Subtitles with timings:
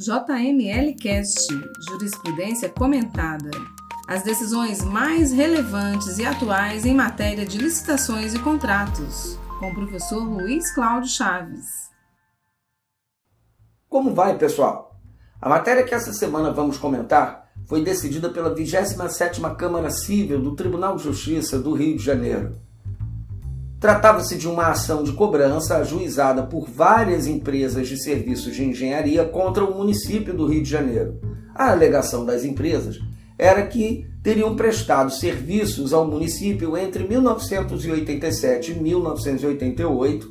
[0.00, 1.46] JML Cast
[1.86, 3.50] Jurisprudência Comentada.
[4.08, 10.24] As decisões mais relevantes e atuais em matéria de licitações e contratos, com o professor
[10.24, 11.66] Luiz Cláudio Chaves.
[13.90, 14.98] Como vai, pessoal?
[15.38, 20.96] A matéria que essa semana vamos comentar foi decidida pela 27ª Câmara Civil do Tribunal
[20.96, 22.58] de Justiça do Rio de Janeiro.
[23.80, 29.64] Tratava-se de uma ação de cobrança ajuizada por várias empresas de serviços de engenharia contra
[29.64, 31.18] o município do Rio de Janeiro.
[31.54, 33.00] A alegação das empresas
[33.38, 40.30] era que teriam prestado serviços ao município entre 1987 e 1988,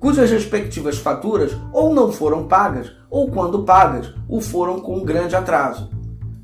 [0.00, 5.36] cujas respectivas faturas ou não foram pagas, ou quando pagas, o foram com um grande
[5.36, 5.88] atraso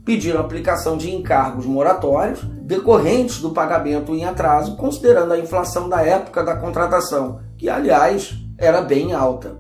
[0.06, 6.42] pediram aplicação de encargos moratórios decorrentes do pagamento em atraso, considerando a inflação da época
[6.42, 9.56] da contratação, que aliás era bem alta.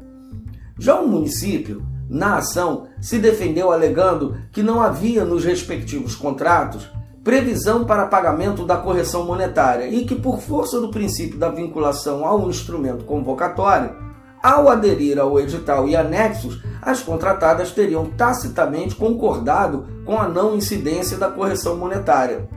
[0.76, 6.90] Já o município, na ação, se defendeu alegando que não havia nos respectivos contratos
[7.22, 12.48] previsão para pagamento da correção monetária e que, por força do princípio da vinculação ao
[12.48, 13.96] instrumento convocatório,
[14.42, 21.16] ao aderir ao edital e anexos, as contratadas teriam tacitamente concordado com a não incidência
[21.16, 22.48] da correção monetária.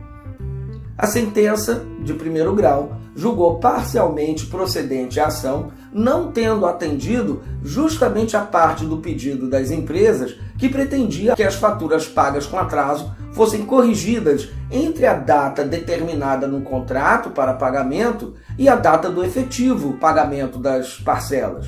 [1.00, 8.42] A sentença, de primeiro grau, julgou parcialmente procedente a ação, não tendo atendido justamente a
[8.42, 14.50] parte do pedido das empresas que pretendia que as faturas pagas com atraso fossem corrigidas
[14.70, 20.96] entre a data determinada no contrato para pagamento e a data do efetivo pagamento das
[20.98, 21.68] parcelas.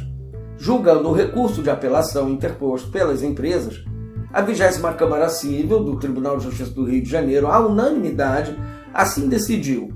[0.58, 3.82] Julgando o recurso de apelação interposto pelas empresas,
[4.34, 4.60] a 20
[4.98, 8.58] Câmara Civil do Tribunal de Justiça do Rio de Janeiro, à unanimidade,
[8.94, 9.94] assim decidiu.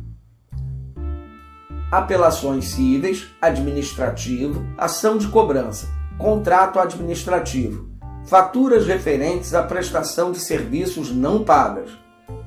[1.91, 7.89] Apelações cíveis, administrativo, ação de cobrança, contrato administrativo,
[8.25, 11.89] faturas referentes à prestação de serviços não pagas,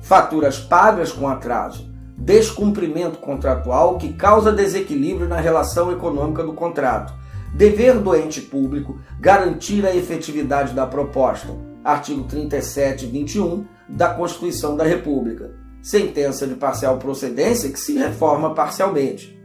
[0.01, 7.13] faturas pagas com atraso, descumprimento contratual que causa desequilíbrio na relação econômica do contrato,
[7.53, 11.49] Dever do ente público garantir a efetividade da proposta.
[11.83, 15.51] Artigo 37 e 21 da Constituição da República.
[15.81, 19.39] Sentença de parcial procedência que se reforma parcialmente.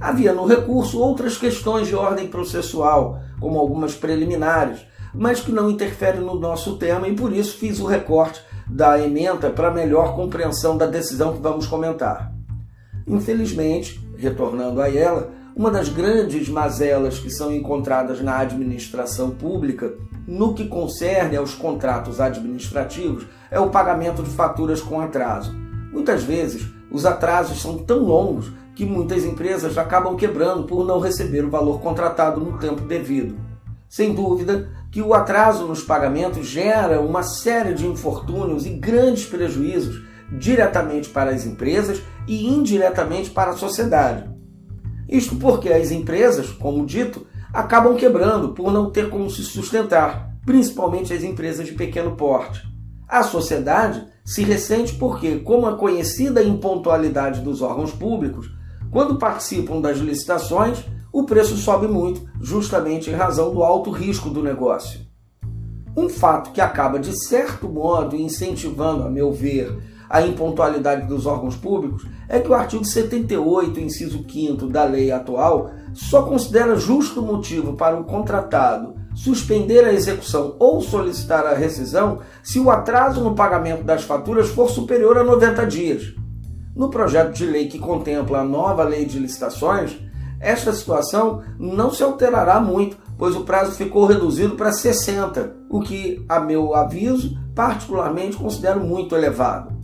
[0.00, 6.20] Havia no recurso outras questões de ordem processual, como algumas preliminares, mas que não interferem
[6.20, 10.86] no nosso tema e por isso fiz o recorte da emenda para melhor compreensão da
[10.86, 12.32] decisão que vamos comentar.
[13.06, 19.94] Infelizmente, retornando a ela, uma das grandes mazelas que são encontradas na administração pública,
[20.26, 25.54] no que concerne aos contratos administrativos, é o pagamento de faturas com atraso.
[25.92, 31.44] Muitas vezes, os atrasos são tão longos que muitas empresas acabam quebrando por não receber
[31.44, 33.36] o valor contratado no tempo devido.
[33.88, 40.02] Sem dúvida que o atraso nos pagamentos gera uma série de infortúnios e grandes prejuízos
[40.30, 44.28] diretamente para as empresas e indiretamente para a sociedade.
[45.08, 51.12] Isto porque as empresas, como dito, acabam quebrando por não ter como se sustentar, principalmente
[51.12, 52.60] as empresas de pequeno porte.
[53.08, 58.50] A sociedade se ressente porque, como a conhecida impontualidade dos órgãos públicos,
[58.90, 64.42] quando participam das licitações, o preço sobe muito, justamente em razão do alto risco do
[64.42, 65.00] negócio.
[65.96, 69.78] Um fato que acaba, de certo modo, incentivando, a meu ver,
[70.10, 75.70] a impontualidade dos órgãos públicos é que o artigo 78, inciso 5 da lei atual,
[75.94, 82.60] só considera justo motivo para o contratado suspender a execução ou solicitar a rescisão se
[82.60, 86.14] o atraso no pagamento das faturas for superior a 90 dias.
[86.74, 89.98] No projeto de lei que contempla a nova lei de licitações,
[90.38, 96.22] esta situação não se alterará muito, pois o prazo ficou reduzido para 60, o que,
[96.28, 99.74] a meu aviso, particularmente considero muito elevado.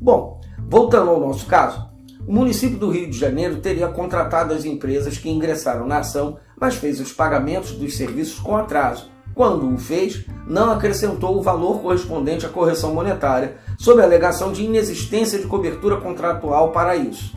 [0.00, 1.87] Bom, voltando ao nosso caso,
[2.28, 6.74] o município do Rio de Janeiro teria contratado as empresas que ingressaram na ação, mas
[6.74, 9.10] fez os pagamentos dos serviços com atraso.
[9.34, 14.62] Quando o fez, não acrescentou o valor correspondente à correção monetária, sob a alegação de
[14.62, 17.34] inexistência de cobertura contratual para isso.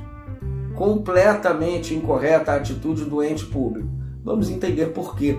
[0.76, 3.88] Completamente incorreta a atitude do ente público.
[4.26, 5.38] Vamos entender por quê.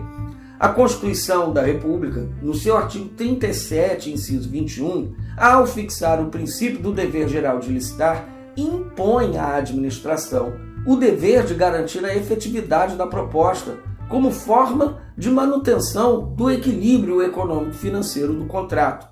[0.58, 6.90] A Constituição da República, no seu artigo 37, inciso 21, ao fixar o princípio do
[6.90, 10.54] dever geral de licitar, impõe à administração
[10.87, 13.78] o dever de garantir a efetividade da proposta,
[14.08, 19.08] como forma de manutenção do equilíbrio econômico-financeiro do contrato.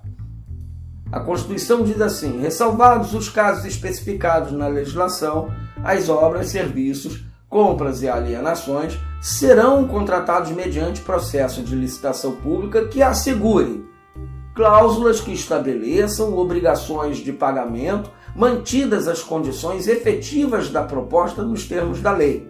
[1.11, 5.49] A Constituição diz assim: ressalvados os casos especificados na legislação,
[5.83, 13.85] as obras, serviços, compras e alienações serão contratados mediante processo de licitação pública que assegure
[14.53, 22.11] cláusulas que estabeleçam obrigações de pagamento, mantidas as condições efetivas da proposta nos termos da
[22.11, 22.49] lei.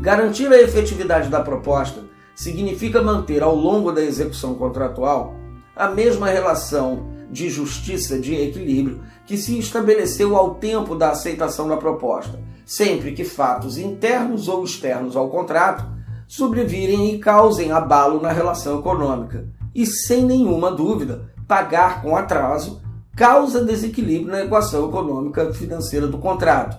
[0.00, 5.34] Garantir a efetividade da proposta significa manter ao longo da execução contratual
[5.76, 11.76] a mesma relação de justiça de equilíbrio que se estabeleceu ao tempo da aceitação da
[11.76, 15.84] proposta, sempre que fatos internos ou externos ao contrato
[16.26, 22.80] sobrevirem e causem abalo na relação econômica, e sem nenhuma dúvida, pagar com atraso
[23.20, 26.78] causa desequilíbrio na equação econômica financeira do contrato.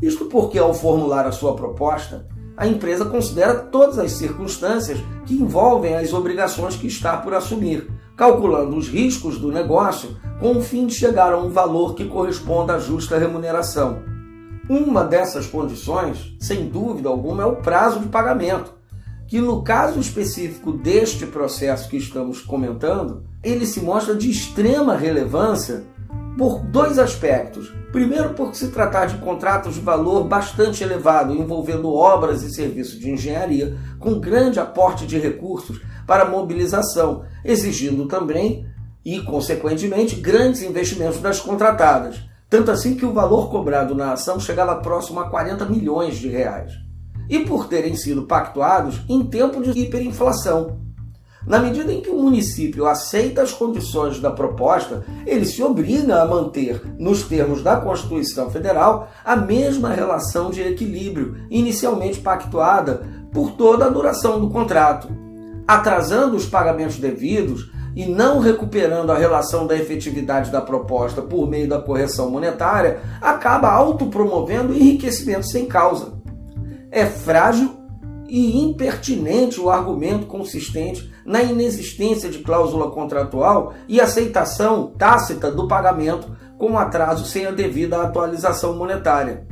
[0.00, 2.26] Isto porque, ao formular a sua proposta,
[2.56, 8.74] a empresa considera todas as circunstâncias que envolvem as obrigações que está por assumir, calculando
[8.74, 12.78] os riscos do negócio com o fim de chegar a um valor que corresponda à
[12.78, 13.98] justa remuneração.
[14.66, 18.72] Uma dessas condições, sem dúvida alguma, é o prazo de pagamento,
[19.30, 25.84] que no caso específico deste processo que estamos comentando, ele se mostra de extrema relevância
[26.36, 27.72] por dois aspectos.
[27.92, 33.08] Primeiro, por se tratar de contratos de valor bastante elevado, envolvendo obras e serviços de
[33.08, 38.66] engenharia, com grande aporte de recursos para mobilização, exigindo também
[39.04, 42.20] e, consequentemente, grandes investimentos das contratadas.
[42.48, 46.89] Tanto assim que o valor cobrado na ação chegava próximo a 40 milhões de reais.
[47.30, 50.80] E por terem sido pactuados em tempo de hiperinflação,
[51.46, 56.26] na medida em que o município aceita as condições da proposta, ele se obriga a
[56.26, 63.86] manter, nos termos da Constituição Federal, a mesma relação de equilíbrio inicialmente pactuada por toda
[63.86, 65.08] a duração do contrato.
[65.66, 71.68] Atrasando os pagamentos devidos e não recuperando a relação da efetividade da proposta por meio
[71.68, 76.19] da correção monetária, acaba autopromovendo enriquecimento sem causa.
[76.90, 77.76] É frágil
[78.28, 86.30] e impertinente o argumento consistente na inexistência de cláusula contratual e aceitação tácita do pagamento
[86.56, 89.46] com atraso sem a devida atualização monetária.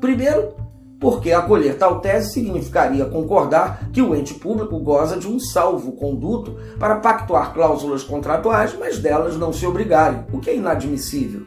[0.00, 0.54] Primeiro,
[1.00, 6.96] porque acolher tal tese significaria concordar que o ente público goza de um salvo-conduto para
[6.96, 11.46] pactuar cláusulas contratuais, mas delas não se obrigarem, o que é inadmissível.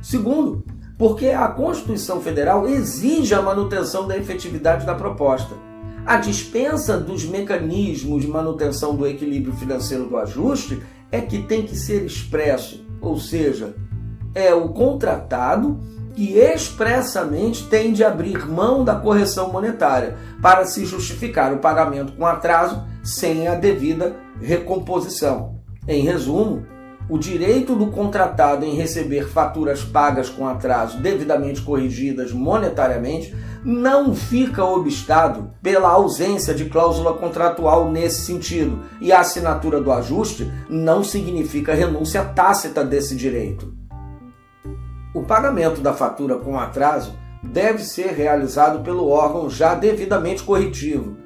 [0.00, 0.64] Segundo,
[0.98, 5.54] porque a Constituição Federal exige a manutenção da efetividade da proposta
[6.06, 11.74] a dispensa dos mecanismos de manutenção do equilíbrio financeiro do ajuste é que tem que
[11.74, 13.74] ser expresso, ou seja,
[14.34, 15.80] é o contratado
[16.14, 22.26] que expressamente tem de abrir mão da correção monetária para se justificar o pagamento com
[22.26, 25.58] atraso sem a devida recomposição.
[25.88, 26.66] Em resumo,
[27.08, 34.64] o direito do contratado em receber faturas pagas com atraso devidamente corrigidas monetariamente não fica
[34.64, 41.74] obstado pela ausência de cláusula contratual nesse sentido, e a assinatura do ajuste não significa
[41.74, 43.72] renúncia tácita desse direito.
[45.14, 51.16] O pagamento da fatura com atraso deve ser realizado pelo órgão já devidamente corretivo,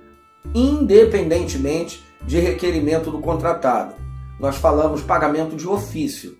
[0.55, 3.98] independentemente de requerimento do contratado
[4.39, 6.37] nós falamos pagamento de ofício.